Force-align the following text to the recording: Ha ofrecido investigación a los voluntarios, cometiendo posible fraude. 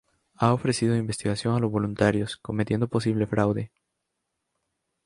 Ha 0.33 0.51
ofrecido 0.55 0.95
investigación 0.95 1.53
a 1.53 1.59
los 1.59 1.69
voluntarios, 1.69 2.35
cometiendo 2.37 2.87
posible 2.87 3.27
fraude. 3.27 3.71